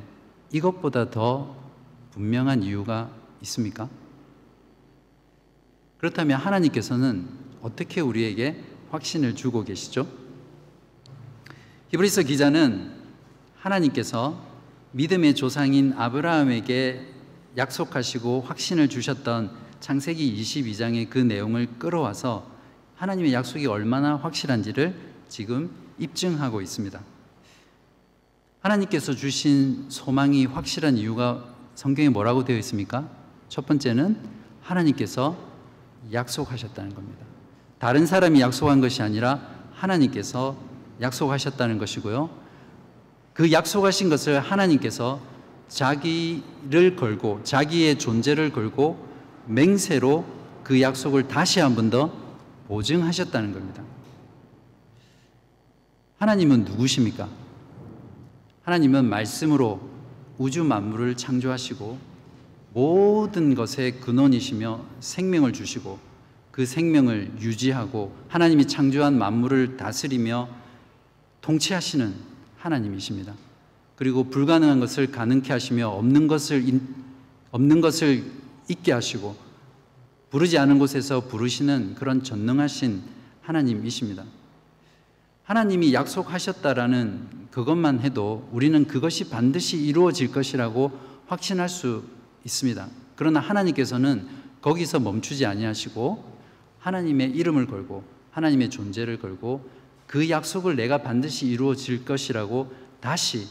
[0.51, 1.55] 이것보다 더
[2.11, 3.09] 분명한 이유가
[3.41, 3.89] 있습니까?
[5.97, 7.27] 그렇다면 하나님께서는
[7.61, 10.07] 어떻게 우리에게 확신을 주고 계시죠?
[11.89, 12.91] 히브리서 기자는
[13.57, 14.41] 하나님께서
[14.93, 17.07] 믿음의 조상인 아브라함에게
[17.57, 19.51] 약속하시고 확신을 주셨던
[19.81, 22.45] 창세기 22장의 그 내용을 끌어와서
[22.95, 24.93] 하나님의 약속이 얼마나 확실한지를
[25.27, 27.01] 지금 입증하고 있습니다.
[28.61, 33.09] 하나님께서 주신 소망이 확실한 이유가 성경에 뭐라고 되어 있습니까?
[33.49, 34.17] 첫 번째는
[34.61, 35.35] 하나님께서
[36.13, 37.25] 약속하셨다는 겁니다.
[37.79, 39.41] 다른 사람이 약속한 것이 아니라
[39.73, 40.55] 하나님께서
[41.01, 42.29] 약속하셨다는 것이고요.
[43.33, 45.19] 그 약속하신 것을 하나님께서
[45.69, 49.10] 자기를 걸고 자기의 존재를 걸고
[49.47, 50.25] 맹세로
[50.63, 52.11] 그 약속을 다시 한 번 더
[52.67, 53.83] 보증하셨다는 겁니다.
[56.17, 57.27] 하나님은 누구십니까?
[58.63, 59.81] 하나님은 말씀으로
[60.37, 61.97] 우주 만물을 창조하시고
[62.73, 65.99] 모든 것의 근원이시며 생명을 주시고
[66.51, 70.47] 그 생명을 유지하고 하나님이 창조한 만물을 다스리며
[71.41, 72.13] 통치하시는
[72.57, 73.33] 하나님이십니다.
[73.95, 76.79] 그리고 불가능한 것을 가능케 하시며 없는 것을
[77.51, 78.23] 없는 것을
[78.67, 79.35] 있게 하시고
[80.29, 83.01] 부르지 않은 곳에서 부르시는 그런 전능하신
[83.41, 84.23] 하나님이십니다.
[85.43, 90.91] 하나님이 약속하셨다라는 그것만 해도 우리는 그것이 반드시 이루어질 것이라고
[91.27, 92.03] 확신할 수
[92.45, 92.87] 있습니다.
[93.15, 94.27] 그러나 하나님께서는
[94.61, 96.31] 거기서 멈추지 아니하시고
[96.79, 99.69] 하나님의 이름을 걸고 하나님의 존재를 걸고
[100.07, 103.47] 그 약속을 내가 반드시 이루어질 것이라고 다시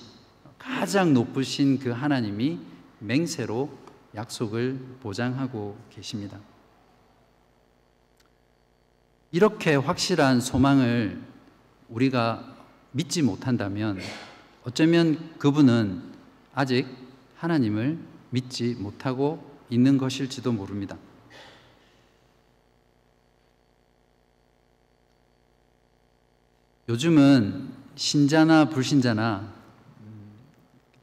[0.58, 2.58] 가장 높으신 그 하나님이
[2.98, 3.70] 맹세로
[4.14, 6.38] 약속을 보장하고 계십니다.
[9.32, 11.22] 이렇게 확실한 소망을
[11.88, 12.56] 우리가
[12.92, 14.00] 믿지 못한다면
[14.64, 16.02] 어쩌면 그분은
[16.54, 16.86] 아직
[17.36, 17.98] 하나님을
[18.30, 20.96] 믿지 못하고 있는 것일지도 모릅니다.
[26.88, 29.52] 요즘은 신자나 불신자나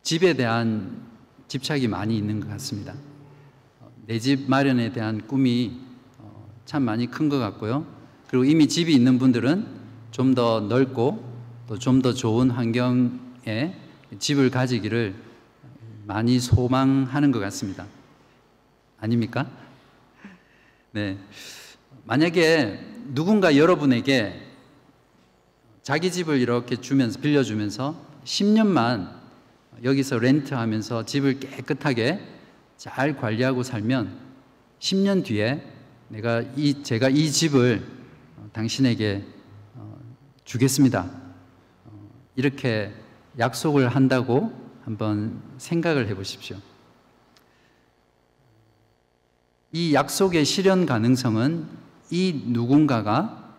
[0.04, 1.07] 집에 대한
[1.47, 2.93] 집착이 많이 있는 것 같습니다.
[4.05, 5.79] 내 집 마련에 대한 꿈이
[6.17, 7.86] 어, 참 많이 큰 것 같고요.
[8.29, 9.65] 그리고 이미 집이 있는 분들은
[10.12, 11.23] 좀 더 넓고
[11.67, 13.73] 또 좀 더 좋은 환경에
[14.19, 15.13] 집을 가지기를
[16.05, 17.86] 많이 소망하는 것 같습니다.
[18.99, 19.45] 아닙니까?
[20.91, 21.17] 네.
[22.05, 22.79] 만약에
[23.13, 24.41] 누군가 여러분에게
[25.83, 29.16] 자기 집을 이렇게 주면서 빌려주면서 10년만
[29.84, 32.20] 여기서 렌트하면서 집을 깨끗하게
[32.78, 34.18] 잘 관리하고 살면
[34.80, 35.62] 10년 뒤에
[36.10, 37.84] 내가 이 제가 이 집을
[38.54, 39.24] 당신에게
[39.76, 40.00] 어,
[40.46, 41.10] 주겠습니다.
[41.86, 42.94] 어, 이렇게
[43.38, 44.52] 약속을 한다고
[44.84, 46.58] 한번 생각을 해 보십시오.
[49.74, 51.68] 이 약속의 실현 가능성은
[52.10, 53.54] 이 누군가가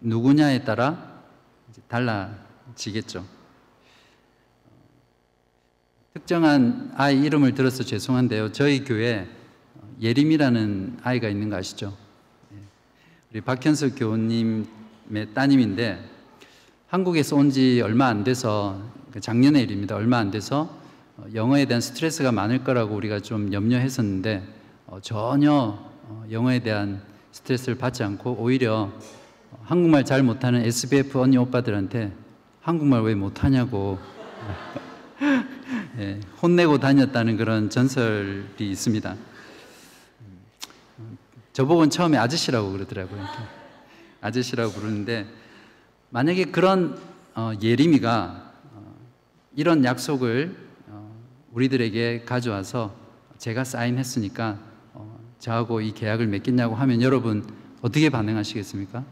[0.00, 1.22] 누구냐에 따라
[1.88, 3.24] 달라지겠죠.
[6.14, 8.52] 특정한 아이 이름을 들어서 죄송한데요.
[8.52, 9.26] 저희 교회
[10.00, 11.92] 예림이라는 아이가 있는 거 아시죠?
[12.52, 12.58] 예.
[13.32, 15.98] 우리 박현석 교우님의 따님인데
[16.86, 19.96] 한국에서 온 지 얼마 안 돼서 그 작년의 일입니다.
[19.96, 20.70] 얼마 안 돼서
[21.34, 24.44] 영어에 대한 스트레스가 많을 거라고 우리가 좀 염려했었는데
[24.86, 28.92] 어, 전혀 어, 영어에 대한 스트레스를 받지 않고 오히려
[29.64, 32.12] 한국말 잘 못하는 SBF 언니 오빠들한테
[32.60, 33.98] 한국말 왜 못하냐고
[35.96, 39.14] 예, 혼내고 다녔다는 그런 전설이 있습니다.
[41.52, 43.24] 저보고는 처음에 아저씨라고 그러더라고요.
[44.20, 45.24] 아저씨라고 부르는데
[46.10, 46.98] 만약에 그런
[47.36, 48.94] 어, 예림이가 어,
[49.54, 50.56] 이런 약속을
[50.88, 51.14] 어,
[51.52, 52.92] 우리들에게 가져와서
[53.38, 54.58] 제가 사인했으니까
[54.94, 57.46] 어, 저하고 이 계약을 맺겠냐고 하면 여러분
[57.82, 59.04] 어떻게 반응하시겠습니까?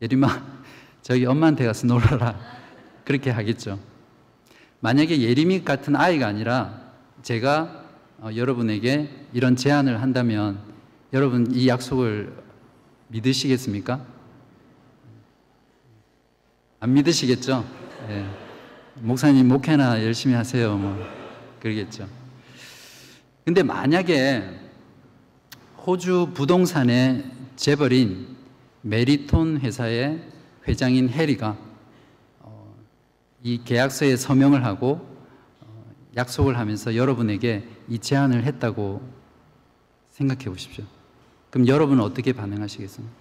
[0.00, 0.42] 예림아,
[1.02, 2.38] 저기 엄마한테 가서 놀아라.
[3.04, 3.78] 그렇게 하겠죠.
[4.80, 6.80] 만약에 예림이 같은 아이가 아니라
[7.22, 7.84] 제가
[8.20, 10.60] 어, 여러분에게 이런 제안을 한다면
[11.12, 12.32] 여러분 이 약속을
[13.08, 14.04] 믿으시겠습니까?
[16.80, 17.64] 안 믿으시겠죠?
[18.08, 18.28] 네.
[18.96, 20.76] 목사님 목회나 열심히 하세요.
[20.76, 20.96] 뭐
[21.60, 22.08] 그러겠죠.
[23.44, 24.44] 근데 만약에
[25.86, 27.24] 호주 부동산의
[27.56, 28.36] 재벌인
[28.82, 30.20] 메리톤 회사의
[30.66, 31.56] 회장인 해리가
[33.42, 35.06] 이 계약서에 서명을 하고
[35.60, 35.84] 어,
[36.16, 39.00] 약속을 하면서 여러분에게 이 제안을 했다고
[40.10, 40.84] 생각해 보십시오.
[41.50, 43.14] 그럼 여러분은 어떻게 반응하시겠습니까?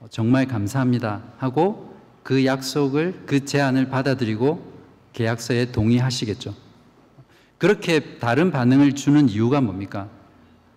[0.00, 4.72] 어, 정말 감사합니다 하고 그 약속을 그 제안을 받아들이고
[5.12, 6.54] 계약서에 동의하시겠죠.
[7.58, 10.08] 그렇게 다른 반응을 주는 이유가 뭡니까?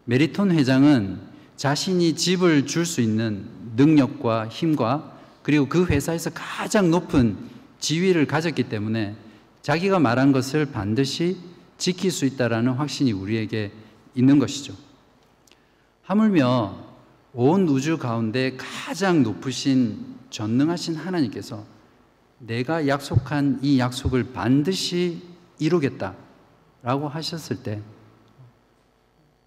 [0.05, 1.19] 메리톤 회장은
[1.55, 7.37] 자신이 집을 줄 수 있는 능력과 힘과 그리고 그 회사에서 가장 높은
[7.79, 9.15] 지위를 가졌기 때문에
[9.61, 11.37] 자기가 말한 것을 반드시
[11.77, 13.71] 지킬 수 있다라는 확신이 우리에게
[14.13, 14.73] 있는 것이죠.
[16.03, 16.85] 하물며
[17.33, 21.65] 온 우주 가운데 가장 높으신 전능하신 하나님께서
[22.39, 25.21] 내가 약속한 이 약속을 반드시
[25.59, 27.81] 이루겠다라고 하셨을 때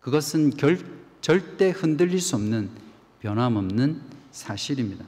[0.00, 0.78] 그것은 결,
[1.20, 2.70] 절대 흔들릴 수 없는
[3.20, 4.00] 변함없는
[4.32, 5.04] 사실입니다.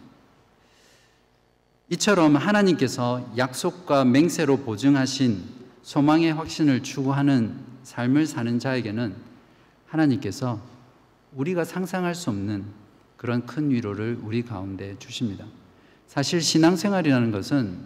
[1.93, 5.43] 이처럼 하나님께서 약속과 맹세로 보증하신
[5.83, 9.17] 소망의 확신을 추구하는 삶을 사는 자에게는
[9.89, 10.61] 하나님께서
[11.35, 12.65] 우리가 상상할 수 없는
[13.17, 15.45] 그런 큰 위로를 우리 가운데 주십니다.
[16.07, 17.79] 사실 신앙생활이라는 것은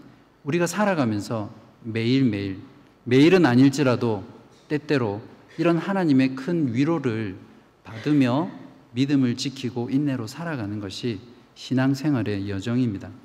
[0.44, 1.50] 우리가 살아가면서
[1.82, 2.58] 매일매일,
[3.04, 4.22] 매일은 아닐지라도
[4.68, 5.22] 때때로
[5.56, 7.36] 이런 하나님의 큰 위로를
[7.84, 8.50] 받으며
[8.92, 11.20] 믿음을 지키고 인내로 살아가는 것이
[11.54, 13.23] 신앙생활의 여정입니다.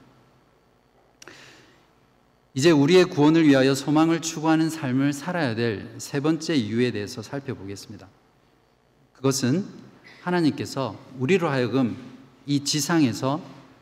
[2.60, 8.06] 이제 우리의 구원을 위하여 소망을 추구하는 삶을 살아야 될 세 번째 이유에 대해서 살펴보겠습니다.
[9.14, 9.66] 그것은
[10.24, 11.96] 하나님께서 우리로 하여금
[12.46, 13.42] 이 지상에서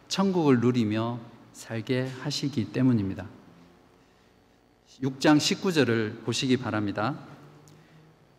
[0.10, 1.20] 천국을 누리며
[1.54, 3.26] 살게 하시기 때문입니다.
[5.02, 7.18] 6장 19절을 보시기 바랍니다.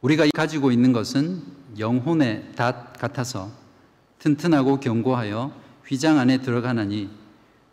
[0.02, 1.42] 우리가 가지고 있는 것은
[1.80, 3.50] 영혼의 닷 같아서
[4.20, 5.52] 튼튼하고 견고하여
[5.84, 7.10] 휘장 안에 들어가나니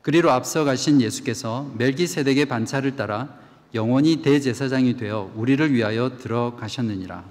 [0.06, 3.40] 그리로 앞서 가신 예수께서 멜기세덱의 반차를 따라
[3.74, 7.26] 영원히 대제사장이 되어 우리를 위하여 들어가셨느니라.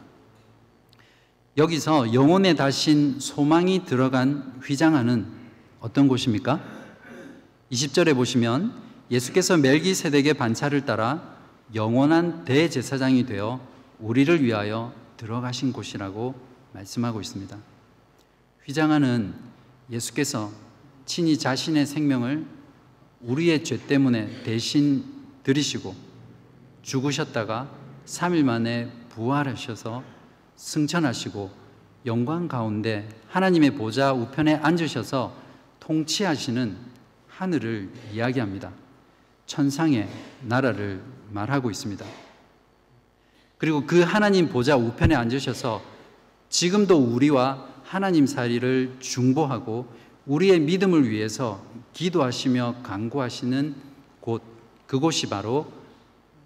[1.57, 5.25] 여기서 영혼에 다신 소망이 들어간 휘장하는
[5.79, 6.61] 어떤 곳입니까?
[7.71, 8.75] 20절에 보시면
[9.09, 11.37] 예수께서 멜기세덱의 반차를 따라
[11.77, 13.61] 영원한 대제사장이 되어
[14.01, 16.35] 우리를 위하여 들어가신 곳이라고
[16.73, 17.57] 말씀하고 있습니다.
[18.67, 19.33] 휘장하는
[19.93, 20.51] 예수께서
[21.07, 22.64] 친히 자신의 생명을
[23.25, 25.05] 우리의 죄 때문에 대신
[25.43, 25.95] 들이시고
[26.83, 27.71] 죽으셨다가
[28.07, 30.03] 3일 만에 부활하셔서
[30.57, 31.51] 승천하시고
[32.07, 35.35] 영광 가운데 하나님의 보좌 우편에 앉으셔서
[35.81, 36.77] 통치하시는
[37.29, 38.73] 하늘을 이야기합니다.
[39.47, 40.09] 천상의
[40.43, 42.05] 나라를 말하고 있습니다.
[43.57, 45.83] 그리고 그 하나님 보좌 우편에 앉으셔서
[46.51, 49.89] 지금도 우리와 하나님 사이를 중보하고
[50.27, 53.75] 우리의 믿음을 위해서 기도하시며 간구하시는
[54.21, 54.43] 곳,
[54.87, 55.71] 그곳이 바로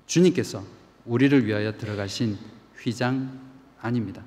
[0.07, 0.65] 주님께서
[1.05, 2.39] 우리를 위하여 들어가신
[2.81, 3.41] 휘장
[3.81, 4.25] 아닙니다.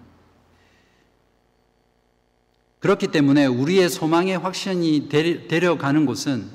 [2.79, 6.47] 그렇기 때문에 우리의 소망의 확신이 데려가는 곳은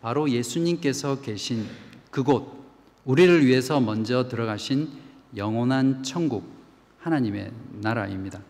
[0.00, 1.66] 바로 예수님께서 계신
[2.10, 2.52] 그곳,
[3.04, 4.88] 우리를 위해서 먼저 들어가신
[5.36, 6.44] 영원한 천국,
[7.00, 8.40] 하나님의 나라입니다.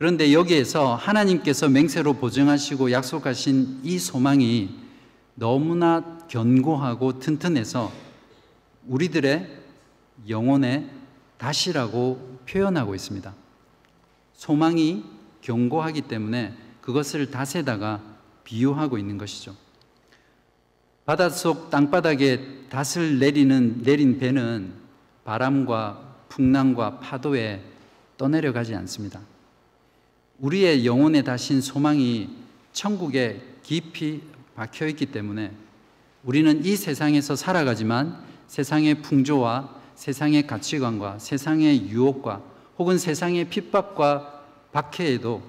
[0.00, 4.70] 그런데 여기에서 하나님께서 맹세로 보증하시고 약속하신 이 소망이
[5.34, 7.92] 너무나 견고하고 튼튼해서
[8.88, 9.58] 우리들의
[10.26, 10.88] 영혼의
[11.36, 13.34] 다시라고 표현하고 있습니다.
[14.32, 15.04] 소망이
[15.42, 18.00] 견고하기 때문에 그것을 닷에다가
[18.44, 19.54] 비유하고 있는 것이죠.
[21.04, 24.72] 바닷속 땅바닥에 닷을 내리는 내린 배는
[25.24, 27.62] 바람과 풍랑과 파도에
[28.16, 29.20] 떠내려가지 않습니다.
[30.40, 32.28] 우리의 영혼에 다신 소망이
[32.72, 34.22] 천국에 깊이
[34.54, 35.52] 박혀 있기 때문에
[36.24, 42.42] 우리는 이 세상에서 살아가지만 세상의 풍조와 세상의 가치관과 세상의 유혹과
[42.78, 45.42] 혹은 세상의 핍박과 박해에도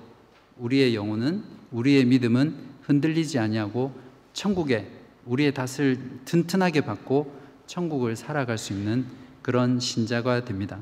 [0.57, 3.93] 우리의 영혼은 우리의 믿음은 흔들리지 아니하고
[4.33, 4.91] 천국에
[5.25, 7.33] 우리의 닷을 튼튼하게 받고
[7.65, 9.05] 천국을 살아갈 수 있는
[9.41, 10.79] 그런 신자가 됩니다.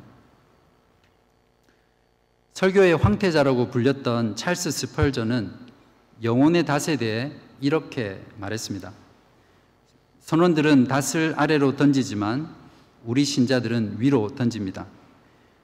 [2.60, 5.50] 설교의 황태자라고 불렸던 찰스 스펄전은
[6.24, 8.92] 영혼의 닷에 대해 이렇게 말했습니다.
[10.20, 12.50] 선원들은 닷을 아래로 던지지만
[13.06, 14.88] 우리 신자들은 위로 던집니다.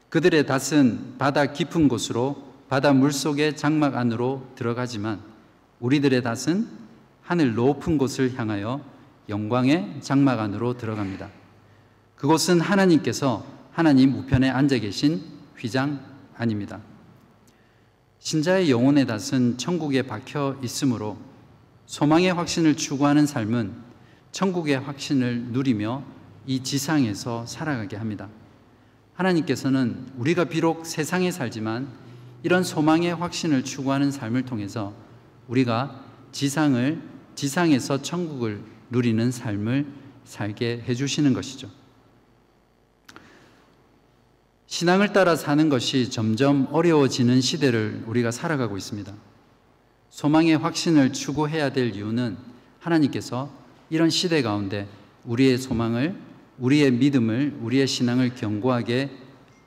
[0.08, 5.20] 그들의 닷은 바다 깊은 곳으로 바다 물 속의 장막 안으로 들어가지만
[5.82, 6.66] 우리들의 닷은
[7.24, 8.80] 하늘 높은 곳을 향하여
[9.28, 11.30] 영광의 장막 안으로 들어갑니다.
[12.16, 15.22] 그곳은 하나님께서 하나님 우편에 앉아 계신
[15.58, 16.82] 휘장 아닙니다.
[18.20, 21.18] 신자의 영혼의 닷은 천국에 박혀 있으므로
[21.86, 23.74] 소망의 확신을 추구하는 삶은
[24.32, 26.04] 천국의 확신을 누리며
[26.48, 28.28] 이 지상에서 살아가게 합니다.
[29.14, 31.88] 하나님께서는 우리가 비록 세상에 살지만
[32.44, 34.94] 이런 소망의 확신을 추구하는 삶을 통해서
[35.48, 37.02] 우리가 지상을
[37.36, 39.88] 지상에서 천국을 누리는 삶을
[40.26, 41.70] 살게 해 주시는 것이죠.
[44.76, 49.14] 신앙을 따라 사는 것이 점점 어려워지는 시대를 우리가 살아가고 있습니다.
[50.10, 52.36] 소망의 확신을 추구해야 될 이유는
[52.80, 53.50] 하나님께서
[53.90, 54.86] 이런 시대 가운데
[55.24, 56.14] 우리의 소망을,
[56.58, 59.12] 우리의 믿음을, 우리의 신앙을 견고하게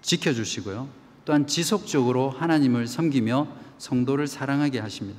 [0.02, 0.90] 지켜주시고요.
[1.24, 5.18] 또한 지속적으로 하나님을 섬기며 성도를 사랑하게 하십니다.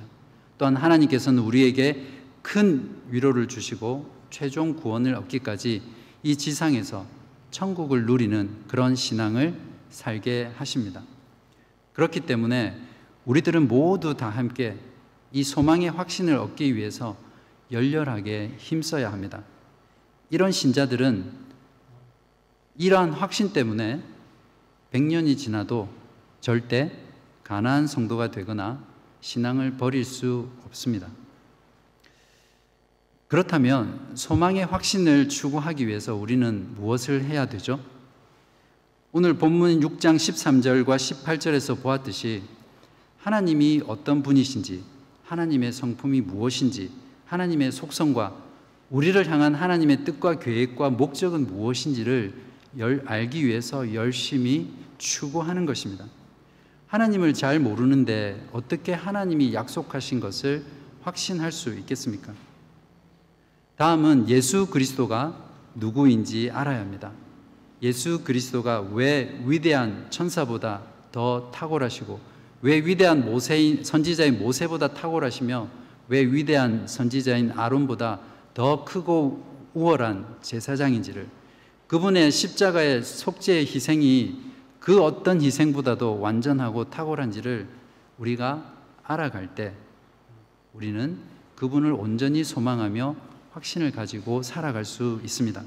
[0.60, 2.06] 또한 하나님께서는 우리에게
[2.43, 5.82] 큰 위로를 주시고 최종 구원을 얻기까지
[6.21, 7.08] 이 지상에서
[7.49, 11.04] 천국을 누리는 그런 신앙을 살게 하십니다.
[11.93, 12.80] 그렇기 때문에
[13.25, 14.78] 우리들은 모두 다 함께
[15.32, 17.17] 이 소망의 확신을 얻기 위해서
[17.71, 19.43] 열렬하게 힘써야 합니다.
[20.30, 21.32] 이런 신자들은
[22.78, 24.02] 이러한 확신 때문에
[24.93, 25.89] 100년이 지나도
[26.39, 26.91] 절대
[27.43, 28.84] 가난한 성도가 되거나
[29.21, 31.08] 신앙을 버릴 수 없습니다.
[33.28, 37.79] 그렇다면 소망의 확신을 추구하기 위해서 우리는 무엇을 해야 되죠?
[39.12, 42.43] 오늘 본문 6장 13절과 18절에서 보았듯이
[43.17, 44.83] 하나님이 어떤 분이신지,
[45.23, 46.91] 하나님의 성품이 무엇인지,
[47.25, 48.35] 하나님의 속성과
[48.91, 52.35] 우리를 향한 하나님의 뜻과 계획과 목적은 무엇인지를
[53.07, 56.05] 알기 위해서 열심히 추구하는 것입니다.
[56.85, 60.63] 하나님을 잘 모르는데 어떻게 하나님이 약속하신 것을
[61.01, 62.31] 확신할 수 있겠습니까?
[63.75, 65.35] 다음은 예수 그리스도가
[65.73, 67.12] 누구인지 알아야 합니다.
[67.82, 72.19] 예수 그리스도가 왜 위대한 천사보다 더 탁월하시고
[72.62, 75.67] 왜 위대한 모세인 선지자인 모세보다 탁월하시며
[76.10, 78.19] 왜 위대한 선지자인 아론보다
[78.54, 81.27] 더 크고 우월한 제사장인지를
[81.88, 84.50] 그분의 십자가의 속죄의 희생이
[84.80, 87.67] 그 어떤 희생보다도 완전하고 탁월한지를
[88.17, 88.73] 우리가
[89.04, 89.73] 알아갈 때
[90.73, 91.17] 우리는
[91.56, 93.15] 그분을 온전히 소망하며
[93.52, 95.63] 확신을 가지고 살아갈 수 있습니다.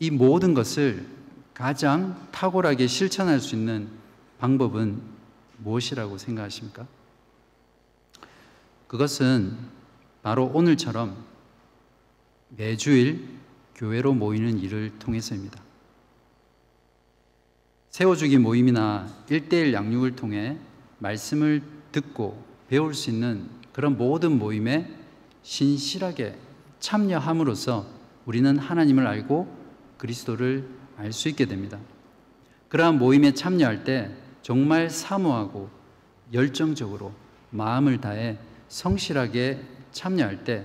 [0.00, 1.06] 이 모든 것을
[1.54, 3.88] 가장 탁월하게 실천할 수 있는
[4.38, 5.00] 방법은
[5.58, 6.86] 무엇이라고 생각하십니까?
[8.86, 9.56] 그것은
[10.22, 11.16] 바로 오늘처럼
[12.56, 13.28] 매주일
[13.74, 15.60] 교회로 모이는 일을 통해서입니다.
[17.90, 20.56] 세워주기 모임이나 일대일 양육을 통해
[20.98, 24.94] 말씀을 듣고 배울 수 있는 그런 모든 모임에
[25.42, 26.38] 신실하게
[26.78, 27.86] 참여함으로써
[28.26, 29.57] 우리는 하나님을 알고
[29.98, 31.78] 그리스도를 알 수 있게 됩니다.
[32.68, 34.10] 그러한 모임에 참여할 때
[34.42, 35.68] 정말 사모하고
[36.32, 37.12] 열정적으로
[37.50, 38.38] 마음을 다해
[38.68, 39.60] 성실하게
[39.92, 40.64] 참여할 때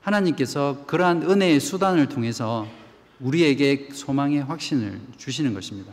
[0.00, 2.66] 하나님께서 그러한 은혜의 수단을 통해서
[3.20, 5.92] 우리에게 소망의 확신을 주시는 것입니다.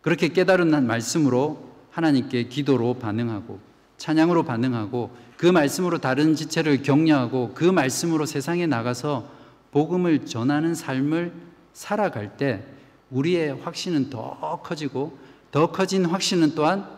[0.00, 3.58] 그렇게 깨달은 말씀으로 하나님께 기도로 반응하고
[3.96, 9.28] 찬양으로 반응하고 그 말씀으로 다른 지체를 격려하고 그 말씀으로 세상에 나가서
[9.70, 11.45] 복음을 전하는 삶을
[11.76, 12.64] 살아갈 때
[13.10, 15.18] 우리의 확신은 더 커지고
[15.50, 16.88] 더 커진 확신은 또한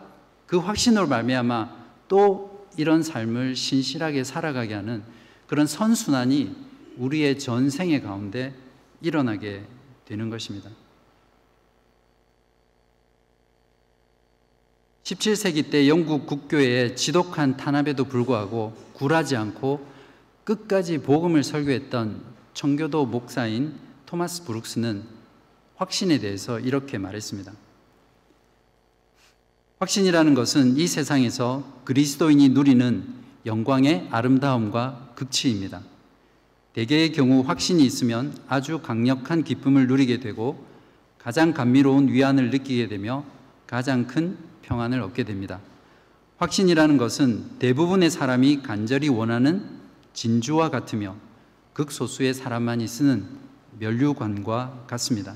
[0.47, 1.75] 그 확신으로 말미암아
[2.07, 5.03] 또 이런 삶을 신실하게 살아가게 하는
[5.47, 6.55] 그런 선순환이
[6.97, 8.55] 우리의 전생의 가운데
[9.01, 9.63] 일어나게
[10.05, 10.69] 되는 것입니다.
[15.03, 19.85] 17세기 때 영국 국교의 지독한 탄압에도 불구하고 굴하지 않고
[20.45, 22.23] 끝까지 복음을 설교했던
[22.53, 25.03] 청교도 목사인 토마스 브룩스는
[25.75, 27.53] 확신에 대해서 이렇게 말했습니다.
[29.77, 33.03] 확신이라는 것은 이 세상에서 그리스도인이 누리는
[33.45, 35.83] 영광의 아름다움과 극치입니다.
[36.73, 40.65] 대개의 경우 확신이 있으면 아주 강력한 기쁨을 누리게 되고
[41.19, 43.23] 가장 감미로운 위안을 느끼게 되며
[43.67, 45.59] 가장 큰 평안을 얻게 됩니다.
[46.37, 49.69] 확신이라는 것은 대부분의 사람이 간절히 원하는
[50.13, 51.15] 진주와 같으며
[51.73, 53.48] 극소수의 사람만이 쓰는
[53.79, 55.35] 면류관과 같습니다.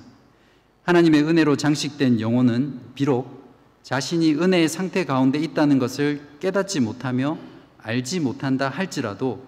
[0.83, 3.43] 하나님의 은혜로 장식된 영혼은 비록
[3.83, 7.37] 자신이 은혜의 상태 가운데 있다는 것을 깨닫지 못하며
[7.77, 9.43] 알지 못한다 할지라도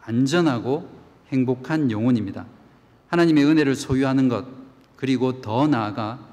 [0.00, 0.88] 안전하고
[1.28, 2.46] 행복한 영혼입니다.
[3.08, 4.46] 하나님의 은혜를 소유하는 것,
[4.96, 6.26] 그리고 더 나아가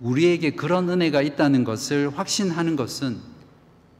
[0.00, 3.18] 우리에게 그런 은혜가 있다는 것을 확신하는 것은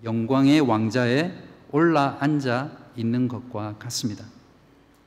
[0.03, 1.33] 영광의 왕자에
[1.71, 4.25] 올라 앉아 있는 것과 같습니다.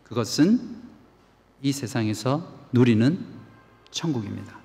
[0.04, 0.83] 그것은
[1.64, 3.26] 이 세상에서 누리는
[3.90, 4.60] 천국입니다.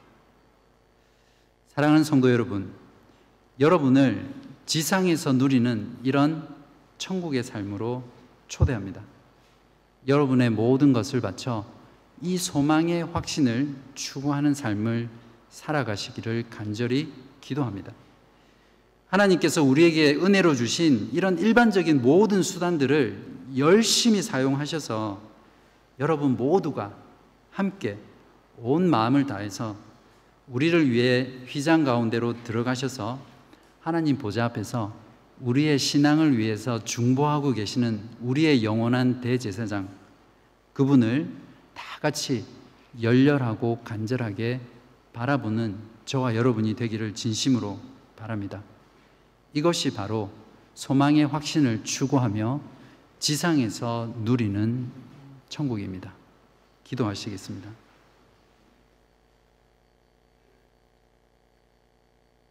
[1.68, 2.72] 사랑하는 성도 여러분,
[3.60, 4.28] 여러분을
[4.66, 6.48] 지상에서 누리는 이런
[6.98, 8.02] 천국의 삶으로
[8.48, 9.00] 초대합니다.
[10.08, 11.64] 여러분의 모든 것을 바쳐
[12.20, 15.08] 이 소망의 확신을 추구하는 삶을
[15.50, 17.92] 살아가시기를 간절히 기도합니다.
[19.06, 25.27] 하나님께서 우리에게 은혜로 주신 이런 일반적인 모든 수단들을 열심히 사용하셔서
[26.00, 26.94] 여러분 모두가
[27.50, 27.98] 함께
[28.58, 29.76] 온 마음을 다해서
[30.46, 33.20] 우리를 위해 휘장 가운데로 들어가셔서
[33.80, 34.94] 하나님 보좌 앞에서
[35.40, 39.88] 우리의 신앙을 위해서 중보하고 계시는 우리의 영원한 대제사장
[40.72, 41.30] 그분을
[41.74, 42.44] 다 같이
[43.00, 44.60] 열렬하고 간절하게
[45.12, 47.78] 바라보는 저와 여러분이 되기를 진심으로
[48.16, 48.62] 바랍니다.
[49.52, 50.30] 이것이 바로
[50.74, 52.60] 소망의 확신을 추구하며
[53.18, 55.07] 지상에서 누리는
[55.48, 56.12] 천국입니다.
[56.84, 57.70] 기도하시겠습니다.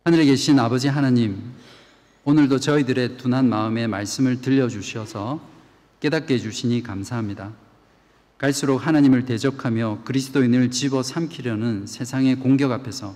[0.05, 1.53] 하늘에 계신 아버지 하나님,
[2.23, 5.41] 오늘도 저희들의 둔한 마음에 말씀을 들려주셔서
[5.99, 7.53] 깨닫게 해주시니 감사합니다.
[8.37, 13.15] 갈수록 하나님을 대적하며 그리스도인을 집어 삼키려는 세상의 공격 앞에서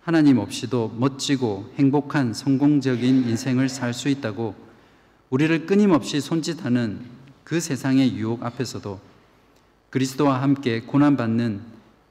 [0.00, 4.54] 하나님 없이도 멋지고 행복한 성공적인 인생을 살 수 있다고
[5.30, 7.04] 우리를 끊임없이 손짓하는
[7.52, 8.98] 그 세상의 유혹 앞에서도
[9.90, 11.60] 그리스도와 함께 고난받는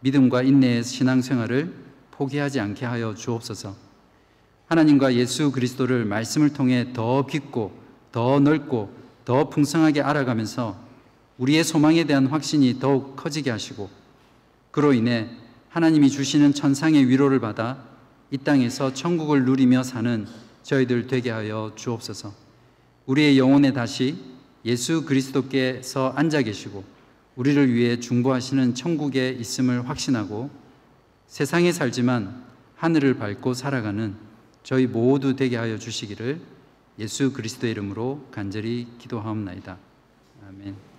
[0.01, 1.73] 믿음과 인내의 신앙생활을
[2.11, 3.75] 포기하지 않게 하여 주옵소서.
[4.67, 7.71] 하나님과 예수 그리스도를 말씀을 통해 더 깊고
[8.11, 8.93] 더 넓고
[9.25, 10.77] 더 풍성하게 알아가면서
[11.39, 13.89] 우리의 소망에 대한 확신이 더욱 커지게 하시고
[14.69, 15.27] 그로 인해
[15.69, 17.83] 하나님이 주시는 천상의 위로를 받아
[18.29, 20.27] 이 땅에서 천국을 누리며 사는
[20.61, 22.31] 저희들 되게 하여 주옵소서.
[23.07, 24.29] 우리의 영혼에 다시
[24.65, 26.83] 예수 그리스도께서 앉아 계시고
[27.35, 30.49] 우리를 위해 중보하시는 천국에 있음을 확신하고
[31.27, 32.43] 세상에 살지만
[32.75, 34.15] 하늘을 밟고 살아가는
[34.63, 36.41] 저희 모두 되게 하여 주시기를
[36.99, 39.77] 예수 그리스도의 이름으로 간절히 기도하옵나이다.
[40.47, 40.90] 아멘.